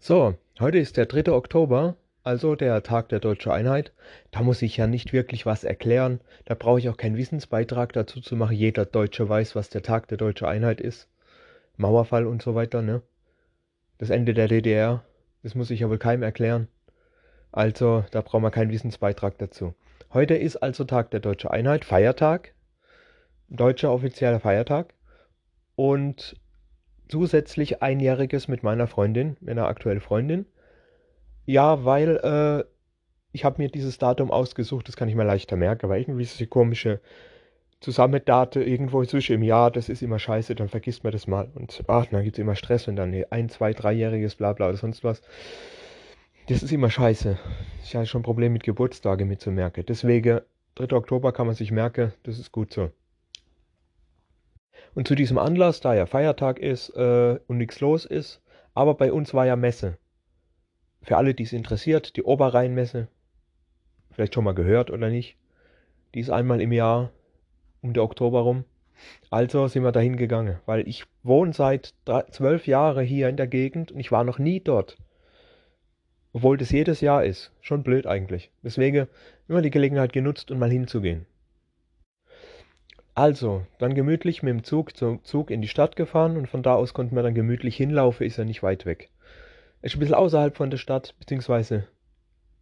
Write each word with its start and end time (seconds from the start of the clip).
So, 0.00 0.36
heute 0.60 0.78
ist 0.78 0.96
der 0.96 1.06
3. 1.06 1.32
Oktober, 1.32 1.96
also 2.22 2.54
der 2.54 2.84
Tag 2.84 3.08
der 3.08 3.18
Deutschen 3.18 3.50
Einheit. 3.50 3.92
Da 4.30 4.42
muss 4.42 4.62
ich 4.62 4.76
ja 4.76 4.86
nicht 4.86 5.12
wirklich 5.12 5.44
was 5.44 5.64
erklären. 5.64 6.20
Da 6.44 6.54
brauche 6.54 6.78
ich 6.78 6.88
auch 6.88 6.96
keinen 6.96 7.16
Wissensbeitrag 7.16 7.92
dazu 7.92 8.20
zu 8.20 8.36
machen. 8.36 8.54
Jeder 8.54 8.86
Deutsche 8.86 9.28
weiß, 9.28 9.56
was 9.56 9.70
der 9.70 9.82
Tag 9.82 10.06
der 10.06 10.16
Deutschen 10.16 10.46
Einheit 10.46 10.80
ist. 10.80 11.08
Mauerfall 11.76 12.26
und 12.28 12.42
so 12.42 12.54
weiter, 12.54 12.80
ne? 12.80 13.02
Das 13.98 14.10
Ende 14.10 14.34
der 14.34 14.46
DDR, 14.46 15.02
das 15.42 15.56
muss 15.56 15.70
ich 15.70 15.80
ja 15.80 15.90
wohl 15.90 15.98
keinem 15.98 16.22
erklären. 16.22 16.68
Also, 17.50 18.04
da 18.12 18.20
braucht 18.20 18.42
man 18.42 18.52
keinen 18.52 18.70
Wissensbeitrag 18.70 19.36
dazu. 19.38 19.74
Heute 20.12 20.36
ist 20.36 20.58
also 20.58 20.84
Tag 20.84 21.10
der 21.10 21.20
Deutschen 21.20 21.50
Einheit, 21.50 21.84
Feiertag, 21.84 22.54
deutscher 23.48 23.92
offizieller 23.92 24.38
Feiertag. 24.38 24.94
Und 25.74 26.36
zusätzlich 27.08 27.82
einjähriges 27.82 28.48
mit 28.48 28.62
meiner 28.62 28.86
Freundin, 28.86 29.36
meiner 29.40 29.66
aktuellen 29.66 30.00
Freundin. 30.00 30.46
Ja, 31.46 31.84
weil 31.84 32.16
äh, 32.16 32.64
ich 33.32 33.44
habe 33.44 33.62
mir 33.62 33.68
dieses 33.68 33.98
Datum 33.98 34.30
ausgesucht, 34.30 34.88
das 34.88 34.96
kann 34.96 35.08
ich 35.08 35.14
mir 35.14 35.24
leichter 35.24 35.56
merken, 35.56 35.88
weil 35.88 36.00
irgendwie 36.00 36.22
diese 36.22 36.46
komische 36.46 37.00
Zusammendate 37.80 38.62
irgendwo 38.62 39.04
zwischen 39.04 39.36
im 39.36 39.42
Jahr, 39.42 39.70
das 39.70 39.88
ist 39.88 40.02
immer 40.02 40.18
scheiße, 40.18 40.54
dann 40.54 40.68
vergisst 40.68 41.04
man 41.04 41.12
das 41.12 41.26
mal. 41.26 41.48
Und 41.54 41.84
ach, 41.86 42.06
dann 42.06 42.24
gibt 42.24 42.36
es 42.36 42.42
immer 42.42 42.56
Stress, 42.56 42.86
wenn 42.88 42.96
dann 42.96 43.14
ein, 43.30 43.48
zwei, 43.48 43.72
dreijähriges 43.72 44.34
Blabla 44.34 44.68
oder 44.68 44.76
sonst 44.76 45.04
was. 45.04 45.22
Das 46.48 46.62
ist 46.62 46.72
immer 46.72 46.90
scheiße. 46.90 47.38
Ich 47.84 47.94
habe 47.94 48.06
schon 48.06 48.20
ein 48.20 48.24
Problem 48.24 48.52
mit 48.52 48.64
Geburtstage 48.64 49.24
mitzumerken. 49.24 49.84
Deswegen, 49.86 50.40
3. 50.74 50.96
Oktober 50.96 51.32
kann 51.32 51.46
man 51.46 51.54
sich 51.54 51.70
merken, 51.70 52.12
das 52.24 52.38
ist 52.38 52.52
gut 52.52 52.72
so. 52.72 52.90
Und 54.94 55.08
zu 55.08 55.14
diesem 55.14 55.38
Anlass, 55.38 55.80
da 55.80 55.94
ja 55.94 56.06
Feiertag 56.06 56.58
ist 56.58 56.90
äh, 56.90 57.38
und 57.46 57.58
nichts 57.58 57.80
los 57.80 58.04
ist, 58.04 58.42
aber 58.74 58.94
bei 58.94 59.12
uns 59.12 59.34
war 59.34 59.46
ja 59.46 59.56
Messe. 59.56 59.98
Für 61.02 61.16
alle, 61.16 61.34
die 61.34 61.44
es 61.44 61.52
interessiert, 61.52 62.16
die 62.16 62.22
Oberrheinmesse, 62.22 63.08
vielleicht 64.10 64.34
schon 64.34 64.44
mal 64.44 64.54
gehört 64.54 64.90
oder 64.90 65.08
nicht, 65.08 65.36
die 66.14 66.20
ist 66.20 66.30
einmal 66.30 66.60
im 66.60 66.72
Jahr 66.72 67.12
um 67.82 67.92
der 67.92 68.02
Oktober 68.02 68.40
rum. 68.40 68.64
Also 69.30 69.68
sind 69.68 69.84
wir 69.84 69.92
dahin 69.92 70.16
gegangen, 70.16 70.58
weil 70.66 70.88
ich 70.88 71.04
wohne 71.22 71.52
seit 71.52 71.94
zwölf 72.30 72.66
Jahren 72.66 73.04
hier 73.04 73.28
in 73.28 73.36
der 73.36 73.46
Gegend 73.46 73.92
und 73.92 74.00
ich 74.00 74.10
war 74.10 74.24
noch 74.24 74.38
nie 74.38 74.60
dort. 74.60 74.96
Obwohl 76.32 76.56
das 76.56 76.70
jedes 76.70 77.00
Jahr 77.00 77.24
ist. 77.24 77.52
Schon 77.60 77.82
blöd 77.82 78.06
eigentlich. 78.06 78.50
Deswegen 78.62 79.06
immer 79.48 79.62
die 79.62 79.70
Gelegenheit 79.70 80.12
genutzt, 80.12 80.50
um 80.50 80.58
mal 80.58 80.70
hinzugehen. 80.70 81.26
Also, 83.18 83.66
dann 83.78 83.94
gemütlich 83.94 84.44
mit 84.44 84.52
dem 84.52 84.62
Zug 84.62 84.96
zum 84.96 85.24
Zug 85.24 85.50
in 85.50 85.60
die 85.60 85.66
Stadt 85.66 85.96
gefahren 85.96 86.36
und 86.36 86.46
von 86.46 86.62
da 86.62 86.76
aus 86.76 86.94
konnten 86.94 87.16
wir 87.16 87.24
dann 87.24 87.34
gemütlich 87.34 87.76
hinlaufen, 87.76 88.24
ist 88.24 88.36
ja 88.36 88.44
nicht 88.44 88.62
weit 88.62 88.86
weg. 88.86 89.10
Ist 89.82 89.96
ein 89.96 89.98
bisschen 89.98 90.14
außerhalb 90.14 90.56
von 90.56 90.70
der 90.70 90.78
Stadt, 90.78 91.16
beziehungsweise, 91.18 91.88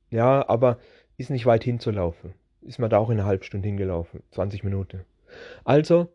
ja, 0.09 0.49
aber 0.49 0.79
ist 1.19 1.29
nicht 1.29 1.45
weit 1.45 1.63
hinzulaufen. 1.63 2.33
Ist 2.63 2.79
man 2.79 2.89
da 2.89 2.97
auch 2.97 3.11
in 3.11 3.19
einer 3.21 3.29
halben 3.29 3.43
Stunde 3.43 3.69
hingelaufen, 3.69 4.23
20 4.31 4.65
Minuten. 4.65 5.05
Also, 5.65 6.09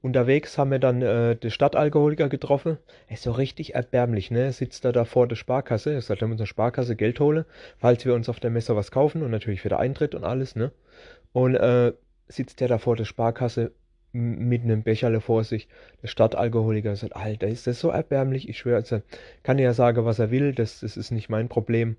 unterwegs 0.00 0.58
haben 0.58 0.70
wir 0.70 0.78
dann 0.78 1.02
äh, 1.02 1.34
den 1.34 1.50
Stadtalkoholiker 1.50 2.28
getroffen. 2.28 2.78
Er 3.08 3.14
ist 3.14 3.24
so 3.24 3.32
richtig 3.32 3.74
erbärmlich, 3.74 4.30
ne? 4.30 4.42
Er 4.42 4.52
sitzt 4.52 4.84
da, 4.84 4.92
da 4.92 5.06
vor 5.06 5.26
der 5.26 5.34
Sparkasse, 5.34 5.92
er 5.92 6.02
sagt, 6.02 6.20
wir 6.20 6.28
uns 6.28 6.48
Sparkasse 6.48 6.94
Geld 6.94 7.18
holen, 7.18 7.44
falls 7.78 8.04
wir 8.04 8.14
uns 8.14 8.28
auf 8.28 8.38
der 8.38 8.50
Messe 8.50 8.76
was 8.76 8.92
kaufen 8.92 9.24
und 9.24 9.32
natürlich 9.32 9.62
den 9.62 9.72
Eintritt 9.72 10.14
und 10.14 10.22
alles, 10.22 10.54
ne? 10.54 10.70
Und 11.32 11.56
äh, 11.56 11.94
sitzt 12.28 12.60
der 12.60 12.68
da 12.68 12.78
vor 12.78 12.94
der 12.94 13.04
Sparkasse 13.04 13.72
mit 14.12 14.62
einem 14.62 14.82
Becherle 14.82 15.20
vor 15.20 15.44
sich. 15.44 15.68
Der 16.02 16.08
Stadtalkoholiker 16.08 16.96
sagt, 16.96 17.16
Alter, 17.16 17.48
ist 17.48 17.66
das 17.66 17.80
so 17.80 17.90
erbärmlich? 17.90 18.48
Ich 18.48 18.58
schwöre, 18.58 18.76
also, 18.76 19.02
kann 19.42 19.58
ja 19.58 19.72
sagen, 19.74 20.04
was 20.04 20.18
er 20.18 20.30
will, 20.30 20.54
das, 20.54 20.80
das 20.80 20.96
ist 20.96 21.10
nicht 21.10 21.28
mein 21.28 21.48
Problem. 21.48 21.96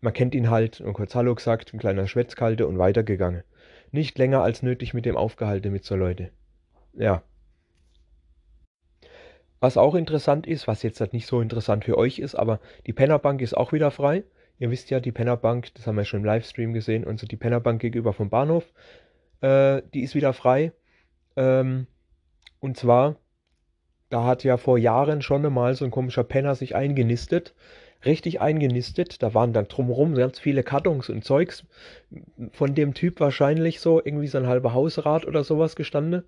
Man 0.00 0.12
kennt 0.12 0.34
ihn 0.34 0.50
halt 0.50 0.80
und 0.80 0.94
kurz 0.94 1.14
Hallo 1.14 1.34
gesagt, 1.34 1.72
ein 1.72 1.78
kleiner 1.78 2.08
Schwätzkalte 2.08 2.66
und 2.66 2.78
weitergegangen. 2.78 3.44
Nicht 3.92 4.18
länger 4.18 4.42
als 4.42 4.62
nötig 4.62 4.94
mit 4.94 5.04
dem 5.04 5.16
aufgehalten 5.16 5.72
mit 5.72 5.84
so 5.84 5.94
Leute. 5.94 6.30
Ja. 6.94 7.22
Was 9.60 9.76
auch 9.76 9.94
interessant 9.94 10.46
ist, 10.46 10.66
was 10.66 10.82
jetzt 10.82 11.00
halt 11.00 11.12
nicht 11.12 11.28
so 11.28 11.40
interessant 11.40 11.84
für 11.84 11.96
euch 11.96 12.18
ist, 12.18 12.34
aber 12.34 12.58
die 12.86 12.92
Pennerbank 12.92 13.40
ist 13.42 13.56
auch 13.56 13.72
wieder 13.72 13.92
frei. 13.92 14.24
Ihr 14.58 14.70
wisst 14.70 14.90
ja, 14.90 14.98
die 14.98 15.12
Pennerbank, 15.12 15.72
das 15.74 15.86
haben 15.86 15.96
wir 15.96 16.04
schon 16.04 16.20
im 16.20 16.26
Livestream 16.26 16.72
gesehen, 16.72 17.04
und 17.04 17.20
so 17.20 17.26
die 17.26 17.36
Pennerbank 17.36 17.80
gegenüber 17.80 18.12
vom 18.12 18.28
Bahnhof, 18.28 18.64
äh, 19.40 19.82
die 19.94 20.02
ist 20.02 20.16
wieder 20.16 20.32
frei. 20.32 20.72
Ähm, 21.36 21.86
und 22.60 22.76
zwar, 22.76 23.16
da 24.10 24.24
hat 24.24 24.44
ja 24.44 24.56
vor 24.56 24.78
Jahren 24.78 25.22
schon 25.22 25.44
einmal 25.44 25.74
so 25.74 25.84
ein 25.84 25.90
komischer 25.90 26.24
Penner 26.24 26.54
sich 26.54 26.74
eingenistet. 26.74 27.54
Richtig 28.04 28.40
eingenistet. 28.40 29.22
Da 29.22 29.32
waren 29.34 29.52
dann 29.52 29.68
drumherum 29.68 30.14
ganz 30.14 30.38
viele 30.38 30.62
Kartons 30.62 31.08
und 31.08 31.24
Zeugs. 31.24 31.64
Von 32.52 32.74
dem 32.74 32.94
Typ 32.94 33.20
wahrscheinlich 33.20 33.80
so 33.80 34.00
irgendwie 34.04 34.26
so 34.26 34.38
ein 34.38 34.48
halber 34.48 34.74
Hausrat 34.74 35.26
oder 35.26 35.44
sowas 35.44 35.76
gestanden. 35.76 36.24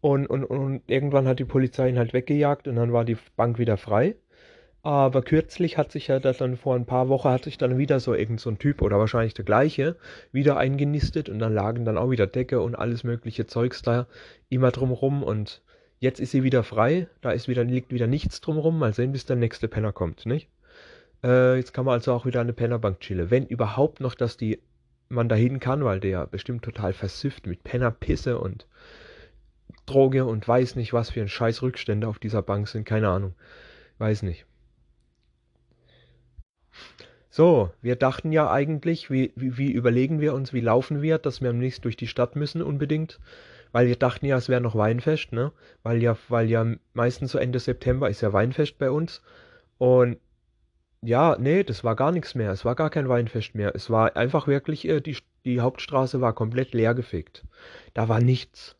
Und, 0.00 0.26
und, 0.26 0.44
und 0.44 0.82
irgendwann 0.88 1.28
hat 1.28 1.38
die 1.38 1.44
Polizei 1.44 1.88
ihn 1.88 1.98
halt 1.98 2.12
weggejagt 2.12 2.66
und 2.66 2.76
dann 2.76 2.92
war 2.92 3.04
die 3.04 3.16
Bank 3.36 3.58
wieder 3.58 3.76
frei. 3.76 4.16
Aber 4.84 5.22
kürzlich 5.22 5.78
hat 5.78 5.92
sich 5.92 6.08
ja 6.08 6.18
das 6.18 6.38
dann 6.38 6.56
vor 6.56 6.74
ein 6.74 6.86
paar 6.86 7.08
Wochen 7.08 7.28
hat 7.28 7.44
sich 7.44 7.56
dann 7.56 7.78
wieder 7.78 8.00
so 8.00 8.14
irgend 8.14 8.40
so 8.40 8.50
ein 8.50 8.58
Typ 8.58 8.82
oder 8.82 8.98
wahrscheinlich 8.98 9.34
der 9.34 9.44
gleiche 9.44 9.96
wieder 10.32 10.56
eingenistet 10.56 11.28
und 11.28 11.38
dann 11.38 11.54
lagen 11.54 11.84
dann 11.84 11.96
auch 11.96 12.10
wieder 12.10 12.26
Decke 12.26 12.60
und 12.60 12.74
alles 12.74 13.04
mögliche 13.04 13.46
Zeugs 13.46 13.82
da 13.82 14.08
immer 14.48 14.72
drumrum 14.72 15.22
und 15.22 15.62
jetzt 16.00 16.18
ist 16.18 16.32
sie 16.32 16.42
wieder 16.42 16.64
frei, 16.64 17.06
da 17.20 17.30
ist 17.30 17.46
wieder, 17.46 17.62
liegt 17.62 17.92
wieder 17.92 18.08
nichts 18.08 18.40
drumrum, 18.40 18.80
mal 18.80 18.92
sehen, 18.92 19.12
bis 19.12 19.24
der 19.24 19.36
nächste 19.36 19.68
Penner 19.68 19.92
kommt, 19.92 20.26
nicht? 20.26 20.48
Äh, 21.22 21.56
jetzt 21.56 21.72
kann 21.72 21.84
man 21.84 21.94
also 21.94 22.12
auch 22.12 22.26
wieder 22.26 22.44
der 22.44 22.52
Pennerbank 22.52 22.98
chillen. 22.98 23.30
Wenn 23.30 23.46
überhaupt 23.46 24.00
noch, 24.00 24.16
dass 24.16 24.36
die 24.36 24.58
man 25.08 25.28
dahin 25.28 25.60
kann, 25.60 25.84
weil 25.84 26.00
der 26.00 26.26
bestimmt 26.26 26.64
total 26.64 26.92
versüfft 26.92 27.46
mit 27.46 27.62
Pennerpisse 27.62 28.36
und 28.38 28.66
Droge 29.86 30.24
und 30.24 30.46
weiß 30.48 30.74
nicht, 30.74 30.92
was 30.92 31.10
für 31.10 31.20
ein 31.20 31.28
scheiß 31.28 31.62
Rückstände 31.62 32.08
auf 32.08 32.18
dieser 32.18 32.42
Bank 32.42 32.66
sind, 32.66 32.84
keine 32.84 33.08
Ahnung. 33.08 33.34
Weiß 33.98 34.22
nicht. 34.22 34.46
So, 37.30 37.70
wir 37.80 37.96
dachten 37.96 38.30
ja 38.30 38.50
eigentlich, 38.50 39.10
wie, 39.10 39.32
wie, 39.36 39.56
wie 39.56 39.72
überlegen 39.72 40.20
wir 40.20 40.34
uns, 40.34 40.52
wie 40.52 40.60
laufen 40.60 41.00
wir, 41.00 41.18
dass 41.18 41.40
wir 41.40 41.52
nicht 41.54 41.84
durch 41.84 41.96
die 41.96 42.06
Stadt 42.06 42.36
müssen 42.36 42.60
unbedingt, 42.62 43.20
weil 43.72 43.86
wir 43.86 43.96
dachten 43.96 44.26
ja, 44.26 44.36
es 44.36 44.50
wäre 44.50 44.60
noch 44.60 44.74
Weinfest, 44.74 45.32
ne? 45.32 45.50
Weil 45.82 46.02
ja, 46.02 46.16
weil 46.28 46.50
ja 46.50 46.66
meistens 46.92 47.32
so 47.32 47.38
Ende 47.38 47.58
September 47.58 48.10
ist 48.10 48.20
ja 48.20 48.34
Weinfest 48.34 48.78
bei 48.78 48.90
uns. 48.90 49.22
Und 49.78 50.18
ja, 51.00 51.36
nee, 51.38 51.64
das 51.64 51.84
war 51.84 51.96
gar 51.96 52.12
nichts 52.12 52.34
mehr. 52.34 52.52
Es 52.52 52.64
war 52.64 52.74
gar 52.74 52.90
kein 52.90 53.08
Weinfest 53.08 53.54
mehr. 53.54 53.74
Es 53.74 53.90
war 53.90 54.16
einfach 54.16 54.46
wirklich, 54.46 54.86
äh, 54.86 55.00
die, 55.00 55.16
die 55.44 55.60
Hauptstraße 55.60 56.20
war 56.20 56.34
komplett 56.34 56.74
leergefegt. 56.74 57.44
Da 57.94 58.08
war 58.08 58.20
nichts. 58.20 58.76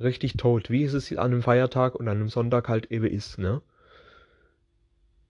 Richtig 0.00 0.36
tot, 0.36 0.70
wie 0.70 0.84
es 0.84 0.92
es 0.92 1.12
an 1.12 1.32
einem 1.32 1.42
Feiertag 1.42 1.94
und 1.94 2.08
an 2.08 2.16
einem 2.18 2.28
Sonntag 2.28 2.68
halt 2.68 2.90
eben 2.90 3.06
ist, 3.06 3.38
ne? 3.38 3.62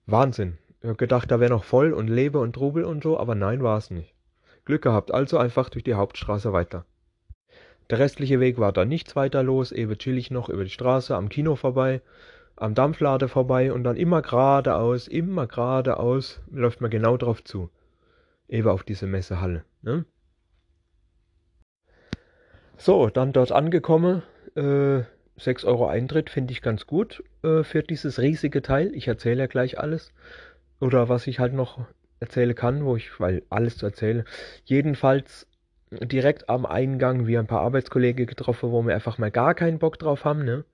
Wahnsinn. 0.07 0.57
Hab 0.83 0.97
gedacht, 0.97 1.31
da 1.31 1.39
wäre 1.39 1.51
noch 1.51 1.63
voll 1.63 1.93
und 1.93 2.07
Lebe 2.07 2.39
und 2.39 2.53
Trubel 2.53 2.83
und 2.83 3.03
so, 3.03 3.19
aber 3.19 3.35
nein, 3.35 3.63
war 3.63 3.77
es 3.77 3.89
nicht. 3.89 4.13
Glück 4.65 4.81
gehabt, 4.81 5.13
also 5.13 5.37
einfach 5.37 5.69
durch 5.69 5.83
die 5.83 5.95
Hauptstraße 5.95 6.53
weiter. 6.53 6.85
Der 7.89 7.99
restliche 7.99 8.39
Weg 8.39 8.57
war 8.57 8.73
dann 8.73 8.89
nichts 8.89 9.15
weiter 9.15 9.43
los, 9.43 9.71
eben 9.71 9.97
chillig 9.97 10.29
noch 10.29 10.49
über 10.49 10.63
die 10.63 10.69
Straße, 10.69 11.15
am 11.15 11.29
Kino 11.29 11.55
vorbei, 11.55 12.01
am 12.57 12.75
Dampflade 12.75 13.27
vorbei 13.27 13.71
und 13.71 13.83
dann 13.83 13.95
immer 13.95 14.21
geradeaus, 14.21 15.07
immer 15.07 15.47
geradeaus, 15.47 16.41
läuft 16.51 16.81
man 16.81 16.91
genau 16.91 17.15
drauf 17.15 17.43
zu. 17.43 17.69
Eben 18.49 18.67
auf 18.67 18.83
diese 18.83 19.07
Messehalle. 19.07 19.63
Ne? 19.81 20.05
So, 22.77 23.09
dann 23.09 23.31
dort 23.31 23.51
angekommen, 23.51 24.21
äh, 24.55 25.03
6 25.37 25.65
Euro 25.65 25.87
Eintritt 25.87 26.29
finde 26.29 26.51
ich 26.51 26.61
ganz 26.61 26.87
gut 26.87 27.23
äh, 27.43 27.63
für 27.63 27.83
dieses 27.83 28.19
riesige 28.19 28.61
Teil. 28.61 28.93
Ich 28.95 29.07
erzähle 29.07 29.41
ja 29.41 29.47
gleich 29.47 29.79
alles. 29.79 30.11
Oder 30.79 31.09
was 31.09 31.27
ich 31.27 31.39
halt 31.39 31.53
noch 31.53 31.79
erzählen 32.19 32.55
kann, 32.55 32.85
wo 32.85 32.95
ich, 32.95 33.19
weil 33.19 33.43
alles 33.49 33.77
zu 33.77 33.85
erzählen. 33.85 34.23
Jedenfalls 34.65 35.47
direkt 35.91 36.49
am 36.49 36.65
Eingang 36.65 37.27
wir 37.27 37.39
ein 37.39 37.47
paar 37.47 37.61
Arbeitskollegen 37.61 38.25
getroffen, 38.25 38.71
wo 38.71 38.85
wir 38.85 38.93
einfach 38.93 39.17
mal 39.17 39.31
gar 39.31 39.55
keinen 39.55 39.79
Bock 39.79 39.97
drauf 39.99 40.25
haben, 40.25 40.43
ne? 40.43 40.65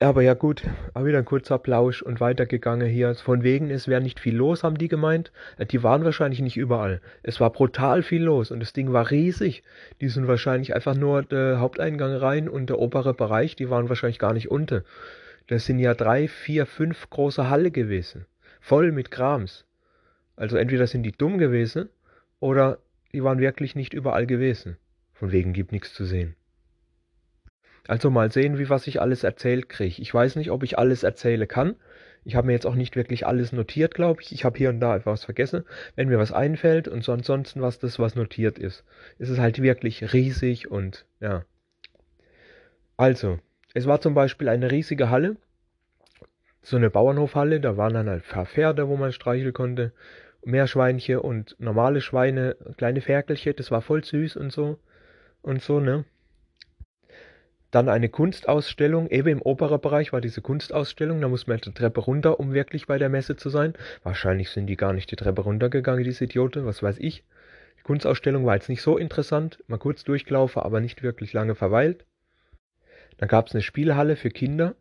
Aber 0.00 0.22
ja 0.22 0.34
gut, 0.34 0.62
auch 0.94 1.04
wieder 1.04 1.18
ein 1.18 1.24
kurzer 1.24 1.58
Plausch 1.58 2.02
und 2.02 2.20
weitergegangen 2.20 2.86
hier. 2.88 3.16
Von 3.16 3.42
wegen, 3.42 3.68
es 3.68 3.88
wäre 3.88 4.00
nicht 4.00 4.20
viel 4.20 4.36
los, 4.36 4.62
haben 4.62 4.78
die 4.78 4.86
gemeint. 4.86 5.32
Äh, 5.56 5.66
die 5.66 5.82
waren 5.82 6.04
wahrscheinlich 6.04 6.40
nicht 6.40 6.56
überall. 6.56 7.00
Es 7.24 7.40
war 7.40 7.50
brutal 7.50 8.04
viel 8.04 8.22
los 8.22 8.52
und 8.52 8.60
das 8.60 8.72
Ding 8.72 8.92
war 8.92 9.10
riesig. 9.10 9.64
Die 10.00 10.08
sind 10.08 10.28
wahrscheinlich 10.28 10.72
einfach 10.72 10.94
nur 10.94 11.24
der 11.24 11.58
Haupteingang 11.58 12.14
rein 12.14 12.48
und 12.48 12.70
der 12.70 12.78
obere 12.78 13.12
Bereich, 13.12 13.56
die 13.56 13.70
waren 13.70 13.88
wahrscheinlich 13.88 14.20
gar 14.20 14.34
nicht 14.34 14.52
unten. 14.52 14.84
Das 15.48 15.66
sind 15.66 15.80
ja 15.80 15.94
drei, 15.94 16.28
vier, 16.28 16.66
fünf 16.66 17.10
große 17.10 17.50
Halle 17.50 17.72
gewesen 17.72 18.24
voll 18.60 18.92
mit 18.92 19.10
Krams. 19.10 19.64
Also 20.36 20.56
entweder 20.56 20.86
sind 20.86 21.02
die 21.02 21.12
dumm 21.12 21.38
gewesen 21.38 21.88
oder 22.40 22.78
die 23.12 23.24
waren 23.24 23.38
wirklich 23.38 23.74
nicht 23.74 23.94
überall 23.94 24.26
gewesen. 24.26 24.76
Von 25.14 25.32
wegen 25.32 25.52
gibt 25.52 25.72
nichts 25.72 25.94
zu 25.94 26.04
sehen. 26.04 26.36
Also 27.88 28.10
mal 28.10 28.30
sehen, 28.30 28.58
wie 28.58 28.68
was 28.68 28.86
ich 28.86 29.00
alles 29.00 29.24
erzählt 29.24 29.68
kriege. 29.68 30.00
Ich 30.00 30.12
weiß 30.12 30.36
nicht, 30.36 30.50
ob 30.50 30.62
ich 30.62 30.78
alles 30.78 31.02
erzählen 31.02 31.48
kann. 31.48 31.74
Ich 32.24 32.36
habe 32.36 32.46
mir 32.46 32.52
jetzt 32.52 32.66
auch 32.66 32.74
nicht 32.74 32.96
wirklich 32.96 33.26
alles 33.26 33.52
notiert, 33.52 33.94
glaube 33.94 34.20
ich. 34.20 34.32
Ich 34.32 34.44
habe 34.44 34.58
hier 34.58 34.68
und 34.68 34.80
da 34.80 34.92
einfach 34.92 35.12
was 35.12 35.24
vergessen. 35.24 35.64
Wenn 35.96 36.08
mir 36.08 36.18
was 36.18 36.30
einfällt 36.30 36.86
und 36.86 37.02
so 37.02 37.12
ansonsten 37.12 37.62
was 37.62 37.78
das, 37.78 37.98
was 37.98 38.14
notiert 38.14 38.58
ist. 38.58 38.84
Es 39.18 39.30
ist 39.30 39.38
halt 39.38 39.62
wirklich 39.62 40.12
riesig 40.12 40.70
und 40.70 41.06
ja. 41.20 41.44
Also, 42.98 43.38
es 43.72 43.86
war 43.86 44.00
zum 44.00 44.12
Beispiel 44.12 44.50
eine 44.50 44.70
riesige 44.70 45.08
Halle. 45.08 45.36
So 46.62 46.76
eine 46.76 46.90
Bauernhofhalle, 46.90 47.60
da 47.60 47.76
waren 47.76 47.94
dann 47.94 48.08
halt 48.08 48.24
Pferde, 48.24 48.88
wo 48.88 48.96
man 48.96 49.12
streicheln 49.12 49.52
konnte. 49.52 49.92
Meerschweinchen 50.44 51.18
und 51.18 51.56
normale 51.58 52.00
Schweine, 52.00 52.56
kleine 52.76 53.00
Ferkelchen, 53.00 53.54
das 53.56 53.70
war 53.70 53.82
voll 53.82 54.04
süß 54.04 54.36
und 54.36 54.52
so. 54.52 54.78
Und 55.42 55.62
so, 55.62 55.80
ne? 55.80 56.04
Dann 57.70 57.90
eine 57.90 58.08
Kunstausstellung, 58.08 59.10
eben 59.10 59.28
im 59.28 59.42
Opererbereich 59.42 60.12
war 60.14 60.22
diese 60.22 60.40
Kunstausstellung, 60.40 61.20
da 61.20 61.28
muss 61.28 61.46
man 61.46 61.58
die 61.58 61.72
Treppe 61.72 62.00
runter, 62.00 62.40
um 62.40 62.54
wirklich 62.54 62.86
bei 62.86 62.96
der 62.96 63.10
Messe 63.10 63.36
zu 63.36 63.50
sein. 63.50 63.74
Wahrscheinlich 64.02 64.48
sind 64.50 64.68
die 64.68 64.76
gar 64.76 64.94
nicht 64.94 65.10
die 65.10 65.16
Treppe 65.16 65.42
runtergegangen, 65.42 66.02
diese 66.02 66.24
Idioten, 66.24 66.64
was 66.64 66.82
weiß 66.82 66.98
ich. 66.98 67.24
Die 67.78 67.82
Kunstausstellung 67.82 68.46
war 68.46 68.54
jetzt 68.54 68.70
nicht 68.70 68.80
so 68.80 68.96
interessant, 68.96 69.62
mal 69.66 69.78
kurz 69.78 70.02
durchgelaufen, 70.02 70.62
aber 70.62 70.80
nicht 70.80 71.02
wirklich 71.02 71.34
lange 71.34 71.54
verweilt. 71.54 72.06
Dann 73.18 73.28
gab 73.28 73.48
es 73.48 73.54
eine 73.54 73.62
Spielhalle 73.62 74.16
für 74.16 74.30
Kinder, 74.30 74.74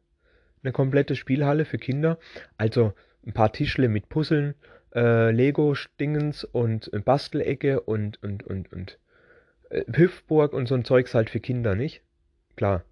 eine 0.68 0.74
komplette 0.74 1.16
Spielhalle 1.16 1.64
für 1.64 1.78
Kinder, 1.78 2.20
also 2.58 2.94
ein 3.26 3.34
paar 3.34 3.54
Tischle 3.54 3.88
mit 3.88 4.10
Puzzeln, 4.10 4.54
äh, 4.94 5.32
Lego-Dingens 5.32 6.44
und 6.44 6.92
Bastelecke 7.06 7.80
und, 7.82 8.22
und, 8.22 8.44
und, 8.44 8.72
und 8.74 9.00
äh, 9.70 9.84
Hüpfburg 9.94 10.52
und 10.54 10.68
so 10.68 10.76
ein 10.76 10.84
Zeugs 10.84 11.14
halt 11.14 11.30
für 11.30 11.40
Kinder, 11.40 11.74
nicht? 11.74 12.04
klar. 12.58 12.84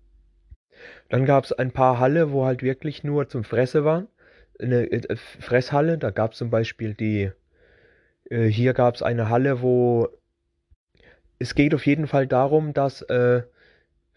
Dann 1.10 1.26
gab 1.26 1.44
es 1.44 1.52
ein 1.52 1.72
paar 1.72 2.00
Halle, 2.00 2.32
wo 2.32 2.46
halt 2.46 2.64
wirklich 2.64 3.04
nur 3.04 3.28
zum 3.28 3.44
Fresse 3.44 3.84
waren. 3.84 4.08
Eine 4.60 4.90
äh, 4.92 5.16
Fresshalle, 5.18 5.98
da 5.98 6.12
gab 6.12 6.32
es 6.32 6.38
zum 6.38 6.50
Beispiel 6.50 6.94
die, 6.94 7.32
äh, 8.30 8.46
hier 8.46 8.74
gab 8.74 8.96
es 8.96 9.02
eine 9.02 9.30
Halle, 9.30 9.62
wo 9.62 10.08
es 11.40 11.56
geht 11.56 11.74
auf 11.76 11.86
jeden 11.86 12.08
Fall 12.08 12.28
darum, 12.28 12.74
dass, 12.74 13.02
äh, 13.04 13.44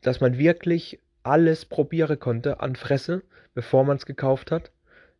dass 0.02 0.20
man 0.20 0.38
wirklich 0.38 1.00
alles 1.28 1.66
probieren 1.66 2.18
konnte 2.18 2.60
an 2.60 2.74
Fresse, 2.74 3.22
bevor 3.54 3.84
man 3.84 3.98
es 3.98 4.06
gekauft 4.06 4.50
hat. 4.50 4.70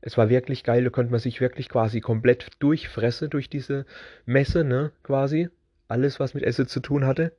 Es 0.00 0.16
war 0.16 0.28
wirklich 0.28 0.64
geil, 0.64 0.84
da 0.84 0.90
konnte 0.90 1.10
man 1.10 1.20
sich 1.20 1.40
wirklich 1.40 1.68
quasi 1.68 2.00
komplett 2.00 2.48
durchfressen 2.60 3.30
durch 3.30 3.50
diese 3.50 3.84
Messe, 4.24 4.64
ne, 4.64 4.92
quasi. 5.02 5.48
Alles, 5.86 6.20
was 6.20 6.34
mit 6.34 6.44
Essen 6.44 6.66
zu 6.66 6.80
tun 6.80 7.06
hatte. 7.06 7.32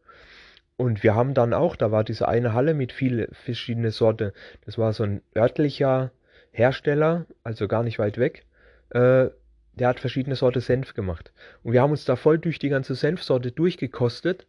Und 0.76 1.04
wir 1.04 1.16
haben 1.16 1.34
dann 1.34 1.54
auch, 1.54 1.76
da 1.76 1.92
war 1.92 2.04
diese 2.04 2.28
eine 2.28 2.54
Halle 2.54 2.74
mit 2.74 2.92
viel 2.92 3.28
verschiedene 3.32 3.92
Sorte. 3.92 4.34
Das 4.66 4.78
war 4.78 4.94
so 4.94 5.04
ein 5.04 5.22
örtlicher 5.36 6.12
Hersteller, 6.52 7.26
also 7.44 7.68
gar 7.68 7.84
nicht 7.84 8.00
weit 8.00 8.18
weg. 8.18 8.46
Äh, 8.90 9.30
der 9.74 9.88
hat 9.88 10.00
verschiedene 10.00 10.36
Sorte 10.36 10.62
Senf 10.62 10.94
gemacht. 10.94 11.32
Und 11.64 11.74
wir 11.74 11.82
haben 11.82 11.92
uns 11.92 12.06
da 12.06 12.16
voll 12.16 12.38
durch 12.38 12.60
die 12.60 12.70
ganze 12.70 12.96
Senfsorte 12.96 13.52
durchgekostet. 13.52 14.46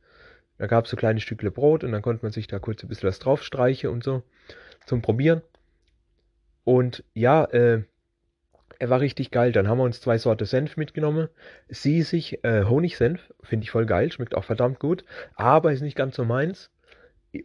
Da 0.60 0.66
gab 0.66 0.84
es 0.84 0.90
so 0.90 0.96
kleine 0.98 1.20
Stückle 1.20 1.50
Brot 1.50 1.84
und 1.84 1.92
dann 1.92 2.02
konnte 2.02 2.22
man 2.22 2.32
sich 2.32 2.46
da 2.46 2.58
kurz 2.58 2.82
ein 2.82 2.88
bisschen 2.88 3.08
was 3.08 3.18
draufstreichen 3.18 3.88
und 3.88 4.04
so 4.04 4.22
zum 4.84 5.00
Probieren. 5.00 5.40
Und 6.64 7.02
ja, 7.14 7.44
äh, 7.46 7.84
er 8.78 8.90
war 8.90 9.00
richtig 9.00 9.30
geil. 9.30 9.52
Dann 9.52 9.68
haben 9.68 9.78
wir 9.78 9.84
uns 9.84 10.02
zwei 10.02 10.18
Sorte 10.18 10.44
Senf 10.44 10.76
mitgenommen. 10.76 11.30
Siesig, 11.70 12.44
äh, 12.44 12.64
Honigsenf, 12.64 13.32
finde 13.42 13.64
ich 13.64 13.70
voll 13.70 13.86
geil, 13.86 14.12
schmeckt 14.12 14.34
auch 14.34 14.44
verdammt 14.44 14.80
gut, 14.80 15.02
aber 15.34 15.72
ist 15.72 15.80
nicht 15.80 15.96
ganz 15.96 16.16
so 16.16 16.26
meins. 16.26 16.70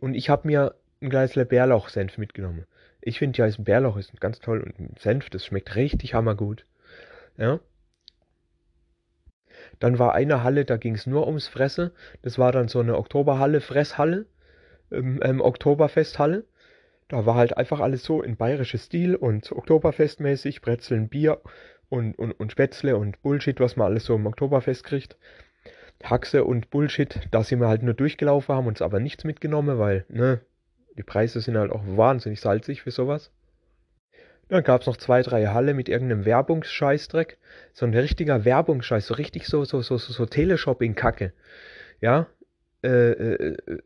Und 0.01 0.13
ich 0.13 0.29
habe 0.29 0.45
mir 0.45 0.75
ein 1.01 1.09
kleines 1.09 1.35
Bärlauch-Senf 1.35 2.17
mitgenommen. 2.17 2.65
Ich 2.99 3.19
finde 3.19 3.37
ja, 3.37 3.45
ein 3.45 3.63
Bärlauch 3.63 3.95
ist 3.95 4.19
ganz 4.19 4.39
toll 4.39 4.61
und 4.61 4.99
Senf, 4.99 5.29
das 5.29 5.45
schmeckt 5.45 5.73
richtig 5.77 6.13
hammergut. 6.13 6.65
Ja. 7.37 7.61
Dann 9.79 9.99
war 9.99 10.13
eine 10.13 10.43
Halle, 10.43 10.65
da 10.65 10.77
ging 10.77 10.95
es 10.95 11.07
nur 11.07 11.27
ums 11.27 11.47
Fresse. 11.47 11.91
Das 12.21 12.39
war 12.39 12.51
dann 12.51 12.67
so 12.67 12.79
eine 12.79 12.97
Oktoberhalle, 12.97 13.61
Fresshalle, 13.61 14.25
ähm, 14.91 15.19
ähm, 15.23 15.41
Oktoberfesthalle. 15.41 16.45
Da 17.07 17.25
war 17.25 17.35
halt 17.35 17.57
einfach 17.57 17.79
alles 17.79 18.03
so 18.03 18.21
in 18.21 18.35
bayerisches 18.35 18.85
Stil 18.85 19.15
und 19.15 19.51
Oktoberfestmäßig, 19.51 20.61
Brezeln, 20.61 21.07
Bier 21.07 21.41
und, 21.89 22.17
und, 22.17 22.31
und 22.31 22.51
Spätzle 22.51 22.97
und 22.97 23.21
Bullshit, 23.21 23.59
was 23.59 23.75
man 23.75 23.87
alles 23.87 24.05
so 24.05 24.15
im 24.15 24.25
Oktoberfest 24.25 24.83
kriegt. 24.83 25.17
Haxe 26.03 26.43
und 26.43 26.69
Bullshit, 26.69 27.27
da 27.31 27.43
sind 27.43 27.59
wir 27.59 27.67
halt 27.67 27.83
nur 27.83 27.93
durchgelaufen, 27.93 28.55
haben 28.55 28.67
uns 28.67 28.81
aber 28.81 28.99
nichts 28.99 29.23
mitgenommen, 29.23 29.79
weil, 29.79 30.05
ne, 30.09 30.41
die 30.97 31.03
Preise 31.03 31.39
sind 31.41 31.57
halt 31.57 31.71
auch 31.71 31.83
wahnsinnig 31.85 32.41
salzig 32.41 32.81
für 32.81 32.91
sowas. 32.91 33.31
Dann 34.49 34.63
gab 34.63 34.81
es 34.81 34.87
noch 34.87 34.97
zwei, 34.97 35.21
drei 35.23 35.47
Halle 35.47 35.73
mit 35.73 35.89
irgendeinem 35.89 36.25
Werbungsscheißdreck. 36.25 37.37
So 37.73 37.85
ein 37.85 37.93
richtiger 37.93 38.45
Werbungsscheiß, 38.45 39.07
so 39.07 39.15
richtig 39.15 39.47
so, 39.47 39.65
so, 39.65 39.81
so, 39.81 39.97
so, 39.97 40.13
so 40.13 40.25
Teleshopping-Kacke. 40.25 41.33
Ja, 41.99 42.27
äh, 42.83 43.11
äh, 43.11 43.57
äh 43.65 43.77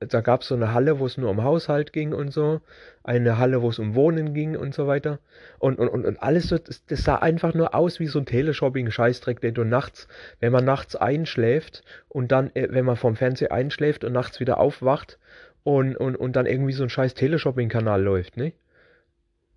da 0.00 0.20
gab 0.22 0.42
es 0.42 0.48
so 0.48 0.56
eine 0.56 0.74
Halle, 0.74 0.98
wo 0.98 1.06
es 1.06 1.16
nur 1.16 1.30
um 1.30 1.44
Haushalt 1.44 1.92
ging 1.92 2.12
und 2.12 2.32
so, 2.32 2.60
eine 3.04 3.38
Halle, 3.38 3.62
wo 3.62 3.68
es 3.68 3.78
um 3.78 3.94
Wohnen 3.94 4.34
ging 4.34 4.56
und 4.56 4.74
so 4.74 4.88
weiter. 4.88 5.20
Und, 5.60 5.78
und, 5.78 5.88
und, 5.88 6.04
und 6.04 6.20
alles 6.20 6.48
so, 6.48 6.58
das, 6.58 6.84
das 6.86 7.04
sah 7.04 7.16
einfach 7.16 7.54
nur 7.54 7.74
aus 7.74 8.00
wie 8.00 8.08
so 8.08 8.18
ein 8.18 8.26
Teleshopping-Scheißdreck, 8.26 9.40
den 9.40 9.54
du 9.54 9.62
nachts, 9.62 10.08
wenn 10.40 10.50
man 10.50 10.64
nachts 10.64 10.96
einschläft 10.96 11.84
und 12.08 12.32
dann, 12.32 12.50
äh, 12.54 12.66
wenn 12.70 12.84
man 12.84 12.96
vom 12.96 13.14
Fernseher 13.14 13.52
einschläft 13.52 14.02
und 14.02 14.12
nachts 14.12 14.40
wieder 14.40 14.58
aufwacht 14.58 15.20
und, 15.62 15.96
und, 15.96 16.16
und 16.16 16.34
dann 16.34 16.46
irgendwie 16.46 16.72
so 16.72 16.82
ein 16.82 16.90
scheiß 16.90 17.14
Teleshopping-Kanal 17.14 18.02
läuft, 18.02 18.36
ne? 18.36 18.52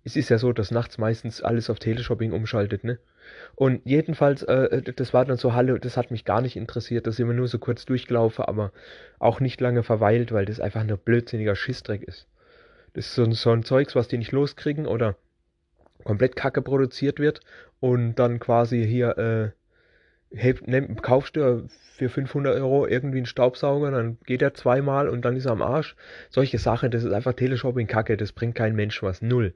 Es 0.02 0.16
ist 0.16 0.30
ja 0.30 0.38
so, 0.38 0.52
dass 0.52 0.70
nachts 0.70 0.96
meistens 0.98 1.42
alles 1.42 1.68
auf 1.68 1.78
Teleshopping 1.78 2.32
umschaltet, 2.32 2.84
ne? 2.84 2.98
Und 3.54 3.82
jedenfalls, 3.84 4.42
äh, 4.42 4.82
das 4.82 5.12
war 5.12 5.24
dann 5.24 5.36
so 5.36 5.52
Halle, 5.52 5.78
das 5.78 5.96
hat 5.96 6.10
mich 6.10 6.24
gar 6.24 6.40
nicht 6.40 6.56
interessiert, 6.56 7.06
da 7.06 7.12
sind 7.12 7.26
wir 7.26 7.34
nur 7.34 7.48
so 7.48 7.58
kurz 7.58 7.84
durchgelaufen, 7.84 8.44
aber 8.44 8.72
auch 9.18 9.40
nicht 9.40 9.60
lange 9.60 9.82
verweilt, 9.82 10.32
weil 10.32 10.46
das 10.46 10.60
einfach 10.60 10.84
nur 10.84 10.96
blödsinniger 10.96 11.54
Schissdreck 11.54 12.02
ist. 12.02 12.26
Das 12.94 13.06
ist 13.06 13.14
so, 13.14 13.30
so 13.32 13.50
ein 13.50 13.62
Zeugs, 13.62 13.94
was 13.94 14.08
die 14.08 14.18
nicht 14.18 14.32
loskriegen 14.32 14.86
oder 14.86 15.16
komplett 16.04 16.34
Kacke 16.34 16.62
produziert 16.62 17.18
wird 17.18 17.40
und 17.78 18.14
dann 18.14 18.38
quasi 18.40 18.86
hier, 18.86 19.18
äh, 19.18 20.36
heb, 20.36 20.66
nehm, 20.66 20.96
kaufst 21.02 21.36
du 21.36 21.68
für 21.68 22.08
500 22.08 22.56
Euro 22.56 22.86
irgendwie 22.86 23.18
einen 23.18 23.26
Staubsauger, 23.26 23.90
dann 23.90 24.18
geht 24.24 24.42
er 24.42 24.54
zweimal 24.54 25.08
und 25.08 25.24
dann 25.24 25.36
ist 25.36 25.44
er 25.44 25.52
am 25.52 25.62
Arsch. 25.62 25.96
Solche 26.30 26.58
Sachen, 26.58 26.90
das 26.90 27.04
ist 27.04 27.12
einfach 27.12 27.34
Teleshopping-Kacke, 27.34 28.16
das 28.16 28.32
bringt 28.32 28.54
kein 28.54 28.74
Mensch 28.74 29.02
was. 29.02 29.22
Null. 29.22 29.54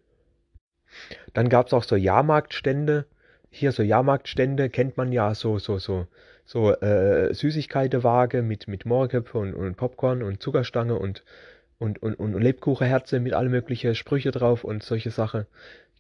Dann 1.32 1.48
gab 1.48 1.66
es 1.66 1.72
auch 1.72 1.84
so 1.84 1.96
Jahrmarktstände, 1.96 3.06
hier 3.50 3.72
so 3.72 3.82
Jahrmarktstände 3.82 4.68
kennt 4.68 4.96
man 4.96 5.12
ja, 5.12 5.34
so, 5.34 5.58
so, 5.58 5.78
so, 5.78 6.06
so 6.44 6.72
äh, 6.72 7.32
Süßigkeitenwaage 7.32 8.42
mit, 8.42 8.68
mit 8.68 8.84
Mohrköpfe 8.86 9.38
und, 9.38 9.54
und 9.54 9.76
Popcorn 9.76 10.22
und 10.22 10.42
Zuckerstange 10.42 10.98
und, 10.98 11.24
und, 11.78 12.02
und, 12.02 12.14
und 12.16 12.40
Lebkuchenherze 12.40 13.20
mit 13.20 13.32
alle 13.32 13.48
möglichen 13.48 13.94
Sprüche 13.94 14.30
drauf 14.30 14.64
und 14.64 14.82
solche 14.82 15.10
Sachen. 15.10 15.46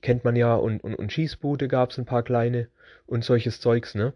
Kennt 0.02 0.24
man 0.24 0.36
ja 0.36 0.54
und, 0.54 0.82
und, 0.82 0.94
und 0.94 1.12
Schießbude 1.12 1.68
gab 1.68 1.90
es 1.90 1.98
ein 1.98 2.04
paar 2.04 2.22
kleine 2.22 2.68
und 3.06 3.24
solches 3.24 3.60
Zeugs, 3.60 3.94
ne? 3.94 4.12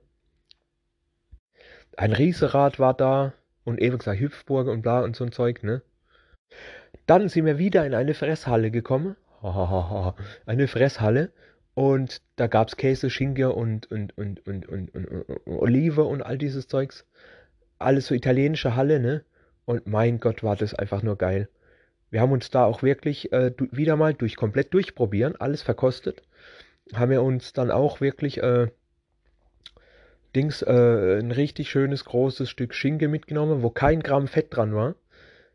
Ein 1.96 2.12
Rieserad 2.12 2.78
war 2.78 2.94
da 2.94 3.32
und 3.64 3.80
eben 3.80 3.98
gesagt 3.98 4.20
Hüpfburg 4.20 4.68
und 4.68 4.82
bla 4.82 5.00
und 5.00 5.16
so 5.16 5.24
ein 5.24 5.32
Zeug, 5.32 5.62
ne? 5.62 5.82
Dann 7.06 7.28
sind 7.28 7.46
wir 7.46 7.58
wieder 7.58 7.86
in 7.86 7.94
eine 7.94 8.14
Fresshalle 8.14 8.70
gekommen. 8.70 9.16
eine 10.46 10.68
Fresshalle 10.68 11.32
und 11.74 12.22
da 12.34 12.48
gab 12.48 12.68
es 12.68 12.76
Käse, 12.76 13.08
Schinken 13.08 13.52
und, 13.52 13.90
und, 13.90 14.18
und, 14.18 14.44
und, 14.46 14.68
und, 14.68 14.94
und, 14.94 15.04
und, 15.04 15.46
Olive 15.46 16.02
und 16.04 16.22
all 16.22 16.36
dieses 16.36 16.66
Zeugs. 16.66 17.06
Alles 17.78 18.06
so 18.06 18.14
italienische 18.16 18.74
Halle, 18.74 18.98
ne? 18.98 19.22
Und 19.64 19.86
mein 19.86 20.18
Gott, 20.18 20.42
war 20.42 20.56
das 20.56 20.74
einfach 20.74 21.04
nur 21.04 21.16
geil. 21.16 21.48
Wir 22.10 22.20
haben 22.20 22.32
uns 22.32 22.50
da 22.50 22.64
auch 22.64 22.82
wirklich 22.82 23.32
äh, 23.32 23.52
wieder 23.70 23.96
mal 23.96 24.14
durch 24.14 24.34
komplett 24.34 24.74
durchprobieren, 24.74 25.36
alles 25.36 25.62
verkostet. 25.62 26.22
Haben 26.94 27.12
wir 27.12 27.22
uns 27.22 27.52
dann 27.52 27.70
auch 27.70 28.00
wirklich 28.00 28.42
äh, 28.42 28.68
Dings, 30.34 30.62
äh, 30.62 31.18
ein 31.20 31.30
richtig 31.30 31.70
schönes 31.70 32.04
großes 32.04 32.50
Stück 32.50 32.74
Schinke 32.74 33.08
mitgenommen, 33.08 33.62
wo 33.62 33.70
kein 33.70 34.00
Gramm 34.00 34.26
Fett 34.26 34.48
dran 34.56 34.74
war. 34.74 34.94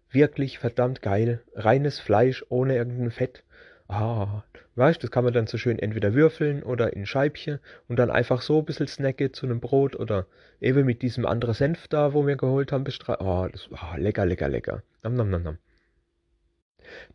Wirklich 0.09 0.59
verdammt 0.59 1.01
geil. 1.01 1.41
Reines 1.55 1.99
Fleisch 1.99 2.45
ohne 2.49 2.75
irgendein 2.75 3.11
Fett. 3.11 3.43
Ah, 3.87 4.43
weißt, 4.75 4.99
du, 4.99 5.07
das 5.07 5.11
kann 5.11 5.23
man 5.23 5.33
dann 5.33 5.47
so 5.47 5.57
schön 5.57 5.77
entweder 5.77 6.13
würfeln 6.13 6.63
oder 6.63 6.93
in 6.93 7.05
Scheibchen 7.05 7.59
und 7.87 7.97
dann 7.97 8.09
einfach 8.09 8.41
so 8.41 8.59
ein 8.59 8.65
bisschen 8.65 8.87
snacken 8.87 9.33
zu 9.33 9.45
einem 9.45 9.59
Brot 9.59 9.95
oder 9.95 10.25
eben 10.61 10.85
mit 10.85 11.01
diesem 11.01 11.25
anderen 11.25 11.53
Senf 11.53 11.87
da, 11.89 12.13
wo 12.13 12.25
wir 12.25 12.35
geholt 12.37 12.71
haben, 12.71 12.83
bestreiten. 12.83 13.25
Oh, 13.25 13.47
das 13.51 13.69
war 13.71 13.93
oh, 13.93 13.97
lecker, 13.97 14.25
lecker, 14.25 14.49
lecker. 14.49 14.83
Nam, 15.03 15.15
nam, 15.15 15.29
nam, 15.29 15.43
nam. 15.43 15.57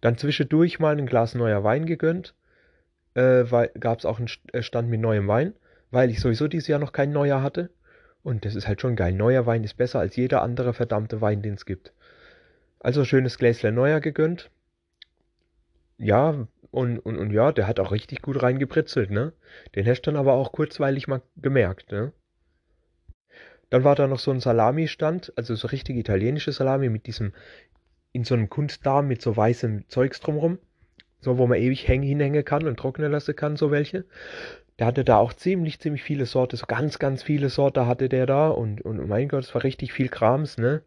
Dann 0.00 0.18
zwischendurch 0.18 0.78
mal 0.78 0.96
ein 0.96 1.06
Glas 1.06 1.34
neuer 1.34 1.64
Wein 1.64 1.87
gegönnt. 1.87 2.34
Äh, 3.14 3.44
gab 3.80 3.98
es 3.98 4.04
auch 4.04 4.18
einen 4.18 4.28
äh, 4.52 4.62
Stand 4.62 4.88
mit 4.88 5.00
neuem 5.00 5.26
Wein, 5.26 5.54
weil 5.90 6.10
ich 6.10 6.20
sowieso 6.20 6.48
dieses 6.48 6.68
Jahr 6.68 6.78
noch 6.78 6.92
kein 6.92 7.12
neuer 7.12 7.42
hatte. 7.42 7.70
Und 8.22 8.44
das 8.44 8.54
ist 8.54 8.68
halt 8.68 8.80
schon 8.80 8.96
geil. 8.96 9.12
Neuer 9.12 9.46
Wein 9.46 9.64
ist 9.64 9.75
besser 9.75 10.00
als 10.00 10.16
jeder 10.16 10.42
andere 10.42 10.75
verdammte 10.75 11.20
Wein, 11.20 11.42
den 11.42 11.54
es 11.54 11.64
gibt. 11.64 11.92
Also 12.78 13.04
schönes 13.04 13.38
Gläsle 13.38 13.72
neuer 13.72 14.00
gegönnt 14.00 14.50
ja, 15.98 16.46
Und, 16.70 16.98
und, 16.98 17.16
und 17.16 17.30
ja, 17.32 17.52
der 17.52 17.66
hat 17.66 17.80
auch 17.80 17.92
richtig 17.92 18.20
gut 18.22 18.42
reingebritzelt, 18.42 19.10
ne? 19.10 19.32
Den 19.75 19.87
hast 19.87 20.02
du 20.02 20.10
dann 20.10 20.20
aber 20.20 20.34
auch 20.34 20.52
kurzweilig 20.52 21.08
mal 21.08 21.22
gemerkt, 21.37 21.90
ne? 21.92 22.12
Dann 23.70 23.84
war 23.84 23.94
da 23.94 24.06
noch 24.06 24.18
so 24.18 24.30
ein 24.30 24.40
Salami-Stand, 24.40 25.32
also 25.37 25.54
so 25.54 25.68
richtig 25.68 25.96
italienische 25.96 26.52
Salami 26.52 26.88
mit 26.88 27.06
diesem, 27.06 27.32
in 28.12 28.25
so 28.25 28.34
einem 28.34 28.48
Kunstdarm 28.48 29.08
mit 29.08 29.22
so 29.22 29.37
weißem 29.37 29.88
Zeugs 29.88 30.20
drumrum. 30.20 30.58
So, 31.20 31.37
wo 31.37 31.46
man 31.46 31.58
ewig 31.58 31.88
hängen, 31.88 32.04
hinhängen 32.04 32.44
kann 32.44 32.66
und 32.66 32.78
trocknen 32.78 33.10
lassen 33.10 33.34
kann, 33.34 33.56
so 33.56 33.70
welche. 33.70 34.04
Der 34.78 34.87
hatte 34.87 35.04
da 35.04 35.16
auch 35.16 35.32
ziemlich, 35.32 35.80
ziemlich 35.80 36.02
viele 36.02 36.26
Sorte, 36.26 36.56
so 36.56 36.66
ganz, 36.66 36.98
ganz 36.98 37.22
viele 37.22 37.48
Sorte 37.48 37.87
hatte 37.87 38.08
der 38.08 38.26
da 38.26 38.48
und, 38.48 38.82
und 38.82 39.08
mein 39.08 39.28
Gott, 39.28 39.44
es 39.44 39.54
war 39.54 39.64
richtig 39.64 39.92
viel 39.92 40.08
Krams, 40.08 40.58
ne? 40.58 40.82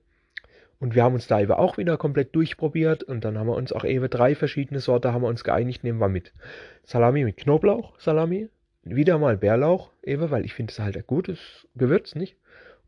Und 0.81 0.95
wir 0.95 1.03
haben 1.03 1.13
uns 1.13 1.27
da 1.27 1.39
eben 1.39 1.51
auch 1.51 1.77
wieder 1.77 1.95
komplett 1.95 2.35
durchprobiert 2.35 3.03
und 3.03 3.23
dann 3.23 3.37
haben 3.37 3.45
wir 3.45 3.55
uns 3.55 3.71
auch 3.71 3.85
eben 3.85 4.09
drei 4.09 4.33
verschiedene 4.33 4.79
Sorte 4.79 5.13
haben 5.13 5.21
wir 5.21 5.27
uns 5.27 5.43
geeinigt, 5.43 5.83
nehmen 5.83 5.99
wir 5.99 6.09
mit. 6.09 6.33
Salami 6.83 7.23
mit 7.23 7.37
Knoblauch, 7.37 7.99
Salami, 7.99 8.49
wieder 8.81 9.19
mal 9.19 9.37
Bärlauch, 9.37 9.91
eben, 10.01 10.31
weil 10.31 10.43
ich 10.43 10.55
finde 10.55 10.71
es 10.71 10.79
halt 10.79 10.97
ein 10.97 11.03
gutes 11.05 11.67
Gewürz, 11.75 12.15
nicht? 12.15 12.35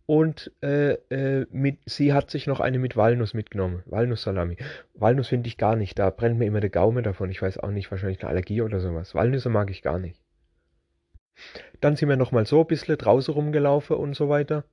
Und 0.07 0.51
äh, 0.61 0.93
äh, 1.11 1.45
mit, 1.51 1.77
sie 1.85 2.13
hat 2.13 2.31
sich 2.31 2.47
noch 2.47 2.59
eine 2.59 2.79
mit 2.79 2.97
Walnuss 2.97 3.35
mitgenommen. 3.35 3.83
Walnuss-Salami. 3.85 4.57
Walnuss 4.95 5.27
finde 5.27 5.47
ich 5.47 5.57
gar 5.57 5.75
nicht. 5.75 5.97
Da 5.99 6.09
brennt 6.09 6.39
mir 6.39 6.45
immer 6.45 6.61
der 6.61 6.71
Gaume 6.71 7.03
davon. 7.03 7.29
Ich 7.29 7.43
weiß 7.43 7.59
auch 7.59 7.69
nicht, 7.69 7.91
wahrscheinlich 7.91 8.21
eine 8.21 8.29
Allergie 8.29 8.63
oder 8.63 8.79
sowas. 8.79 9.13
Walnüsse 9.13 9.49
mag 9.49 9.69
ich 9.69 9.83
gar 9.83 9.99
nicht. 9.99 10.19
Dann 11.79 11.95
sind 11.95 12.09
wir 12.09 12.17
nochmal 12.17 12.47
so 12.47 12.61
ein 12.61 12.67
bisschen 12.67 12.97
draußen 12.97 13.33
rumgelaufen 13.33 13.95
und 13.95 14.15
so 14.15 14.29
weiter. 14.29 14.65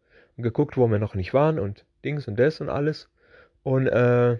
Geguckt, 0.43 0.77
wo 0.77 0.89
wir 0.89 0.99
noch 0.99 1.15
nicht 1.15 1.35
waren 1.35 1.59
und 1.59 1.85
Dings 2.05 2.29
und 2.29 2.39
das 2.39 2.61
und 2.61 2.69
alles. 2.69 3.09
Und 3.63 3.87
äh, 3.87 4.39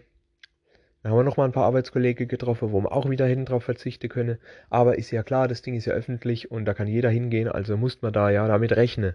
dann 1.03 1.13
haben 1.13 1.19
wir 1.19 1.25
nochmal 1.25 1.49
ein 1.49 1.53
paar 1.53 1.65
Arbeitskollegen 1.65 2.29
getroffen, 2.29 2.73
wo 2.73 2.81
wir 2.83 2.93
auch 2.93 3.09
wieder 3.09 3.27
hinten 3.27 3.47
drauf 3.47 3.65
verzichten 3.65 4.09
können. 4.09 4.39
Aber 4.69 4.99
ist 4.99 5.11
ja 5.11 5.23
klar, 5.23 5.49
das 5.49 5.63
Ding 5.63 5.75
ist 5.75 5.87
ja 5.87 5.95
öffentlich 5.95 6.51
und 6.51 6.67
da 6.67 6.75
kann 6.75 6.89
jeder 6.89 7.09
hingehen, 7.09 7.49
also 7.49 7.77
muss 7.77 8.03
man 8.03 8.13
da 8.13 8.31
ja 8.31 8.47
damit 8.47 8.73
rechnen. 8.73 9.15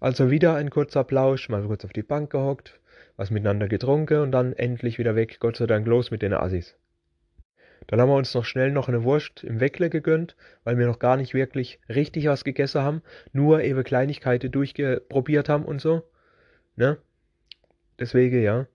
Also 0.00 0.30
wieder 0.30 0.54
ein 0.54 0.70
kurzer 0.70 1.04
Plausch, 1.04 1.48
mal 1.48 1.62
kurz 1.62 1.84
auf 1.84 1.92
die 1.92 2.02
Bank 2.02 2.30
gehockt, 2.30 2.80
was 3.16 3.30
miteinander 3.30 3.68
getrunken 3.68 4.20
und 4.20 4.32
dann 4.32 4.52
endlich 4.52 4.98
wieder 4.98 5.14
weg, 5.14 5.36
Gott 5.40 5.56
sei 5.56 5.66
Dank 5.66 5.86
los 5.86 6.10
mit 6.10 6.22
den 6.22 6.32
Assis. 6.32 6.74
Dann 7.92 8.00
haben 8.00 8.08
wir 8.08 8.16
uns 8.16 8.32
noch 8.32 8.46
schnell 8.46 8.70
noch 8.70 8.88
eine 8.88 9.04
Wurst 9.04 9.44
im 9.44 9.60
Weckle 9.60 9.90
gegönnt, 9.90 10.34
weil 10.64 10.78
wir 10.78 10.86
noch 10.86 10.98
gar 10.98 11.18
nicht 11.18 11.34
wirklich 11.34 11.78
richtig 11.90 12.24
was 12.24 12.42
gegessen 12.42 12.80
haben, 12.80 13.02
nur 13.34 13.62
eben 13.62 13.84
Kleinigkeiten 13.84 14.50
durchprobiert 14.50 15.50
haben 15.50 15.66
und 15.66 15.78
so. 15.78 16.02
Ne? 16.74 16.96
Deswegen, 17.98 18.42
ja. 18.42 18.66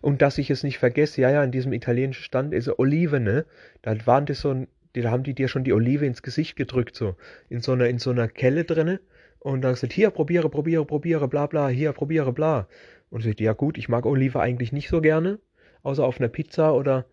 Und 0.00 0.22
dass 0.22 0.38
ich 0.38 0.50
es 0.50 0.62
nicht 0.62 0.78
vergesse, 0.78 1.20
ja, 1.20 1.30
ja, 1.30 1.42
in 1.42 1.50
diesem 1.50 1.72
italienischen 1.72 2.22
Stand 2.22 2.54
ist 2.54 2.78
Olive, 2.78 3.18
ne? 3.18 3.44
Da 3.82 4.06
waren 4.06 4.26
das 4.26 4.38
so 4.42 4.54
da 4.92 5.10
haben 5.10 5.24
die 5.24 5.34
dir 5.34 5.48
schon 5.48 5.64
die 5.64 5.72
Olive 5.72 6.06
ins 6.06 6.22
Gesicht 6.22 6.54
gedrückt, 6.54 6.94
so. 6.94 7.16
In 7.48 7.60
so 7.60 7.72
einer, 7.72 7.88
in 7.88 7.98
so 7.98 8.10
einer 8.10 8.28
Kelle 8.28 8.62
drinne. 8.62 9.00
Und 9.40 9.62
dann 9.62 9.72
gesagt, 9.72 9.92
hier, 9.92 10.10
probiere, 10.10 10.48
probiere, 10.48 10.84
probiere, 10.84 11.26
bla, 11.26 11.46
bla, 11.46 11.66
hier, 11.66 11.92
probiere, 11.92 12.32
bla. 12.32 12.68
Und 13.10 13.22
ich 13.22 13.26
sagte, 13.26 13.42
ja 13.42 13.52
gut, 13.52 13.78
ich 13.78 13.88
mag 13.88 14.06
Olive 14.06 14.38
eigentlich 14.38 14.70
nicht 14.70 14.88
so 14.88 15.00
gerne, 15.00 15.40
außer 15.82 16.04
auf 16.04 16.20
einer 16.20 16.28
Pizza 16.28 16.72
oder, 16.72 17.04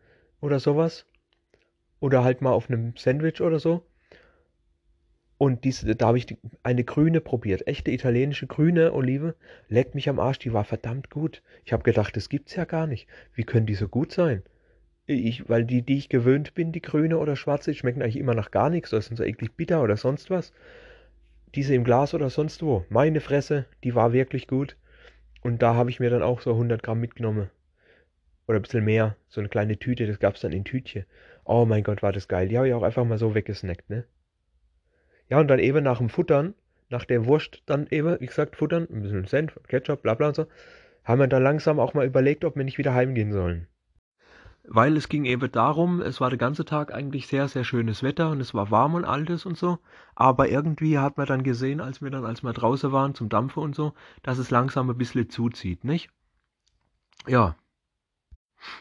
oder 0.41 0.59
sowas. 0.59 1.05
Oder 1.99 2.23
halt 2.23 2.41
mal 2.41 2.51
auf 2.51 2.69
einem 2.69 2.95
Sandwich 2.97 3.41
oder 3.41 3.59
so. 3.59 3.85
Und 5.37 5.65
diese, 5.65 5.95
da 5.95 6.07
habe 6.07 6.17
ich 6.17 6.37
eine 6.63 6.83
grüne 6.83 7.19
probiert, 7.19 7.67
echte 7.67 7.91
italienische 7.91 8.47
grüne 8.47 8.93
Olive. 8.93 9.35
Leckt 9.67 9.93
mich 9.93 10.07
am 10.07 10.19
Arsch, 10.19 10.39
die 10.39 10.53
war 10.53 10.63
verdammt 10.63 11.09
gut. 11.09 11.41
Ich 11.65 11.73
habe 11.73 11.83
gedacht, 11.83 12.15
das 12.15 12.29
gibt's 12.29 12.55
ja 12.55 12.65
gar 12.65 12.87
nicht. 12.87 13.07
Wie 13.33 13.43
können 13.43 13.65
die 13.65 13.75
so 13.75 13.87
gut 13.87 14.13
sein? 14.13 14.43
Ich, 15.07 15.49
weil 15.49 15.65
die, 15.65 15.81
die 15.81 15.97
ich 15.97 16.09
gewöhnt 16.09 16.55
bin, 16.55 16.71
die 16.71 16.81
grüne 16.81 17.19
oder 17.19 17.35
schwarze, 17.35 17.71
die 17.71 17.77
schmecken 17.77 18.01
eigentlich 18.01 18.17
immer 18.17 18.33
nach 18.33 18.49
gar 18.49 18.69
nichts. 18.69 18.91
Das 18.91 19.07
sind 19.07 19.17
so 19.17 19.23
eklig 19.23 19.55
bitter 19.55 19.83
oder 19.83 19.97
sonst 19.97 20.29
was. 20.29 20.53
Diese 21.53 21.75
im 21.75 21.83
Glas 21.83 22.13
oder 22.13 22.29
sonst 22.29 22.63
wo. 22.63 22.85
Meine 22.89 23.19
Fresse, 23.19 23.65
die 23.83 23.93
war 23.93 24.13
wirklich 24.13 24.47
gut. 24.47 24.77
Und 25.41 25.61
da 25.61 25.75
habe 25.75 25.89
ich 25.89 25.99
mir 25.99 26.09
dann 26.09 26.23
auch 26.23 26.41
so 26.41 26.51
100 26.51 26.81
Gramm 26.81 27.01
mitgenommen. 27.01 27.49
Oder 28.47 28.59
ein 28.59 28.61
bisschen 28.61 28.85
mehr. 28.85 29.15
So 29.27 29.41
eine 29.41 29.49
kleine 29.49 29.77
Tüte, 29.77 30.07
das 30.07 30.19
gab's 30.19 30.41
dann 30.41 30.51
in 30.51 30.65
Tütchen. 30.65 31.05
Oh 31.43 31.65
mein 31.65 31.83
Gott, 31.83 32.03
war 32.03 32.11
das 32.11 32.27
geil. 32.27 32.47
Die 32.47 32.57
habe 32.57 32.67
ich 32.67 32.73
auch 32.73 32.83
einfach 32.83 33.05
mal 33.05 33.17
so 33.17 33.35
weggesnackt, 33.35 33.89
ne? 33.89 34.05
Ja, 35.29 35.39
und 35.39 35.47
dann 35.47 35.59
eben 35.59 35.83
nach 35.83 35.97
dem 35.97 36.09
Futtern, 36.09 36.53
nach 36.89 37.05
der 37.05 37.25
Wurst 37.25 37.63
dann 37.65 37.87
eben, 37.89 38.19
wie 38.19 38.25
gesagt, 38.27 38.55
Futtern, 38.55 38.87
ein 38.91 39.01
bisschen 39.01 39.25
Senf, 39.25 39.59
Ketchup, 39.67 40.03
bla 40.03 40.13
bla 40.13 40.27
und 40.27 40.35
so, 40.35 40.47
haben 41.03 41.19
wir 41.19 41.27
dann 41.27 41.43
langsam 41.43 41.79
auch 41.79 41.93
mal 41.93 42.05
überlegt, 42.05 42.45
ob 42.45 42.55
wir 42.55 42.63
nicht 42.63 42.77
wieder 42.77 42.93
heimgehen 42.93 43.31
sollen. 43.31 43.67
Weil 44.67 44.97
es 44.97 45.09
ging 45.09 45.25
eben 45.25 45.51
darum, 45.51 46.01
es 46.01 46.19
war 46.19 46.29
der 46.29 46.39
ganze 46.39 46.65
Tag 46.65 46.91
eigentlich 46.91 47.27
sehr, 47.27 47.47
sehr 47.47 47.63
schönes 47.63 48.01
Wetter 48.01 48.31
und 48.31 48.41
es 48.41 48.55
war 48.55 48.71
warm 48.71 48.95
und 48.95 49.05
alles 49.05 49.45
und 49.45 49.57
so. 49.57 49.77
Aber 50.15 50.49
irgendwie 50.49 50.97
hat 50.97 51.17
man 51.17 51.27
dann 51.27 51.43
gesehen, 51.43 51.81
als 51.81 52.01
wir 52.01 52.09
dann, 52.09 52.25
als 52.25 52.41
wir 52.41 52.53
draußen 52.53 52.91
waren 52.91 53.13
zum 53.13 53.29
Dampfen 53.29 53.61
und 53.61 53.75
so, 53.75 53.93
dass 54.23 54.39
es 54.39 54.49
langsam 54.49 54.89
ein 54.89 54.97
bisschen 54.97 55.29
zuzieht, 55.29 55.83
nicht? 55.83 56.09
Ja. 57.27 57.55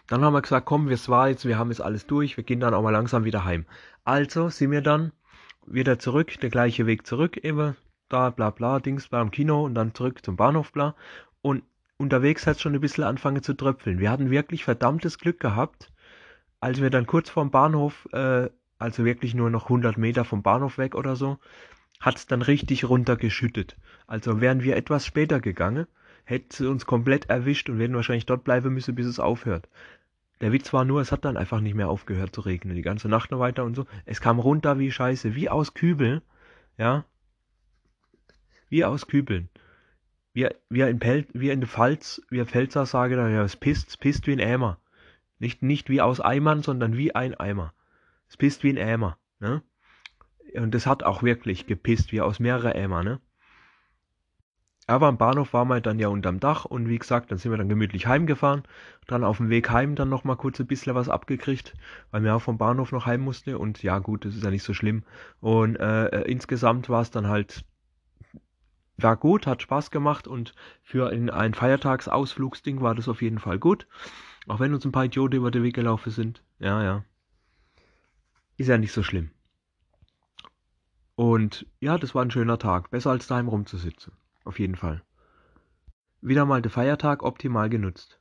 Dann 0.07 0.25
haben 0.25 0.33
wir 0.33 0.43
gesagt, 0.43 0.67
komm, 0.67 0.89
wir 0.89 0.99
war 1.09 1.29
jetzt, 1.29 1.47
wir 1.47 1.59
haben 1.59 1.71
jetzt 1.71 1.81
alles 1.81 2.07
durch, 2.07 2.37
wir 2.37 2.45
gehen 2.45 2.61
dann 2.61 2.75
auch 2.75 2.83
mal 2.83 2.91
langsam 2.91 3.25
wieder 3.25 3.45
heim. 3.45 3.67
Also 4.05 4.49
sind 4.49 4.71
wir 4.71 4.83
dann 4.83 5.13
wieder 5.67 5.99
zurück, 5.99 6.39
der 6.41 6.51
gleiche 6.51 6.87
Weg 6.87 7.07
zurück, 7.07 7.39
eben 7.39 7.77
da, 8.09 8.31
bla 8.31 8.51
bla, 8.51 8.81
Dings, 8.81 9.11
war 9.13 9.21
am 9.21 9.31
Kino 9.31 9.65
und 9.65 9.75
dann 9.75 9.95
zurück 9.95 10.25
zum 10.25 10.37
Bahnhof, 10.37 10.73
bla. 10.73 10.95
Und 11.43 11.63
unterwegs 11.97 12.47
hat 12.47 12.57
es 12.57 12.63
schon 12.63 12.75
ein 12.75 12.81
bisschen 12.81 13.05
angefangen 13.05 13.43
zu 13.43 13.55
tröpfeln. 13.55 13.99
Wir 13.99 14.11
hatten 14.11 14.31
wirklich 14.31 14.65
verdammtes 14.65 15.19
Glück 15.19 15.41
gehabt, 15.41 15.93
als 16.61 16.81
wir 16.81 16.91
dann 16.91 17.07
kurz 17.07 17.31
vorm 17.31 17.51
Bahnhof, 17.51 18.09
äh, 18.13 18.49
also 18.79 19.05
wirklich 19.05 19.35
nur 19.35 19.51
noch 19.51 19.65
100 19.65 19.97
Meter 19.97 20.25
vom 20.25 20.43
Bahnhof 20.43 20.79
weg 20.79 20.95
oder 20.95 21.17
so, 21.17 21.39
hat 22.01 22.17
es 22.17 22.27
dann 22.27 22.43
richtig 22.43 22.89
runtergeschüttet. 22.89 23.77
Also 24.07 24.41
wären 24.41 24.63
wir 24.63 24.77
etwas 24.77 25.07
später 25.07 25.41
gegangen, 25.41 25.87
hätte 26.25 26.65
es 26.65 26.69
uns 26.69 26.87
komplett 26.87 27.31
erwischt 27.31 27.69
und 27.69 27.79
wären 27.79 27.95
wahrscheinlich 27.95 28.27
dort 28.27 28.45
bleiben 28.45 28.75
müssen, 28.75 28.95
bis 28.95 29.07
es 29.07 29.21
aufhört. 29.21 29.69
Der 30.41 30.53
Witz 30.53 30.73
war 30.73 30.85
nur, 30.85 31.01
es 31.01 31.13
hat 31.13 31.25
dann 31.25 31.37
einfach 31.37 31.61
nicht 31.61 31.75
mehr 31.75 31.89
aufgehört 31.89 32.35
zu 32.35 32.41
regnen, 32.41 32.75
die 32.75 32.83
ganze 32.83 33.09
Nacht 33.09 33.31
noch 33.31 33.39
weiter 33.39 33.65
und 33.65 33.75
so. 33.75 33.87
Es 34.05 34.21
kam 34.21 34.39
runter 34.39 34.79
wie 34.79 34.91
Scheiße, 34.91 35.35
wie 35.35 35.49
aus 35.49 35.75
Kübeln, 35.75 36.23
ja. 36.77 37.05
Wie 38.69 38.85
aus 38.85 39.07
Kübeln. 39.07 39.49
Wir, 40.33 40.57
wir 40.69 40.89
in 40.89 40.99
Pel 40.99 41.27
wir 41.33 41.53
in 41.53 41.61
der 41.61 41.69
Pfalz, 41.69 42.21
wir 42.29 42.45
Pfälzer 42.47 42.87
sagen 42.87 43.17
da, 43.17 43.29
ja, 43.29 43.45
es 43.45 43.57
pisst, 43.57 43.91
es 43.91 43.97
pisst 43.97 44.27
wie 44.27 44.33
ein 44.33 44.41
Eimer. 44.41 44.79
Nicht, 45.39 45.63
nicht 45.63 45.89
wie 45.89 46.01
aus 46.01 46.21
Eimern, 46.21 46.63
sondern 46.63 46.97
wie 46.97 47.15
ein 47.15 47.35
Eimer. 47.35 47.73
Es 48.29 48.37
pisst 48.37 48.65
wie 48.65 48.71
ein 48.71 48.79
Eimer, 48.79 49.19
ne? 49.39 49.63
Und 50.55 50.75
das 50.75 50.87
hat 50.87 51.03
auch 51.03 51.23
wirklich 51.23 51.67
gepisst, 51.67 52.13
wie 52.13 52.21
aus 52.21 52.41
mehreren 52.41 52.73
Eimer, 52.73 53.03
ne? 53.03 53.21
Aber 54.87 55.07
am 55.07 55.17
Bahnhof 55.17 55.55
waren 55.55 55.69
wir 55.69 55.81
dann 55.81 55.99
ja 55.99 56.09
unterm 56.09 56.41
Dach 56.41 56.67
und 56.67 56.89
wie 56.89 56.99
gesagt, 56.99 57.31
dann 57.31 57.39
sind 57.39 57.51
wir 57.51 57.57
dann 57.57 57.71
gemütlich 57.71 58.07
heimgefahren. 58.07 58.65
Dann 59.07 59.25
auf 59.25 59.39
dem 59.39 59.49
Weg 59.49 59.71
heim 59.71 59.95
dann 59.95 60.11
noch 60.11 60.25
mal 60.25 60.37
kurz 60.37 60.61
ein 60.61 60.67
bisschen 60.67 60.95
was 60.95 61.09
abgekriegt, 61.09 61.75
weil 62.11 62.23
wir 62.23 62.37
auch 62.37 62.43
vom 62.43 62.59
Bahnhof 62.59 62.93
noch 62.93 63.07
heim 63.07 63.23
mussten. 63.23 63.55
Und 63.55 63.83
ja 63.83 63.99
gut, 63.99 64.27
das 64.27 64.35
ist 64.35 64.45
ja 64.45 64.51
nicht 64.51 64.63
so 64.63 64.75
schlimm. 64.75 65.05
Und 65.41 65.77
äh, 65.77 66.09
äh 66.09 66.31
insgesamt 66.31 66.91
war 66.91 67.01
es 67.01 67.11
dann 67.11 67.29
halt, 67.29 67.65
war 68.99 69.17
gut, 69.17 69.47
hat 69.47 69.63
Spaß 69.63 69.91
gemacht 69.91 70.29
und 70.29 70.55
für 70.83 71.09
ein 71.09 71.55
Feiertagsausflugsding 71.55 72.83
war 72.83 72.95
das 72.95 73.09
auf 73.09 73.23
jeden 73.23 73.39
Fall 73.39 73.59
gut. 73.59 73.87
Auch 74.47 74.61
wenn 74.61 74.75
uns 74.75 74.85
ein 74.85 74.93
paar 74.93 75.07
Idioten 75.07 75.37
über 75.37 75.51
den 75.51 75.63
Weg 75.63 75.75
gelaufen 75.75 76.11
sind. 76.11 76.43
Ja, 76.59 76.83
ja. 76.83 77.05
Ist 78.59 78.69
ja 78.69 78.77
nicht 78.77 78.93
so 78.93 79.03
schlimm. 79.03 79.31
Und 81.17 81.67
ja, 81.81 81.97
das 81.97 82.15
war 82.15 82.23
ein 82.23 82.31
schöner 82.31 82.59
Tag. 82.59 82.91
Besser 82.91 83.11
als 83.11 83.27
daheim 83.27 83.49
rumzusitzen. 83.49 84.13
Auf 84.45 84.59
jeden 84.59 84.77
Fall. 84.77 85.03
Wieder 86.21 86.45
mal 86.45 86.63
der 86.63 86.71
Feiertag 86.71 87.23
optimal 87.23 87.69
genutzt. 87.69 88.21